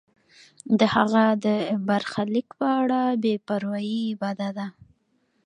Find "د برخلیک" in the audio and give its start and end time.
1.45-2.47